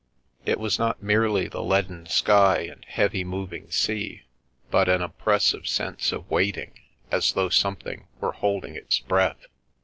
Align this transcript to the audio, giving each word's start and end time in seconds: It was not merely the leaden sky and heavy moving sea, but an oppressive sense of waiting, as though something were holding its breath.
It 0.47 0.57
was 0.59 0.79
not 0.79 1.03
merely 1.03 1.47
the 1.47 1.61
leaden 1.61 2.07
sky 2.07 2.61
and 2.61 2.83
heavy 2.85 3.23
moving 3.23 3.69
sea, 3.69 4.23
but 4.71 4.89
an 4.89 5.03
oppressive 5.03 5.67
sense 5.67 6.11
of 6.11 6.27
waiting, 6.27 6.79
as 7.11 7.33
though 7.33 7.49
something 7.49 8.07
were 8.19 8.31
holding 8.31 8.75
its 8.75 8.97
breath. 8.99 9.45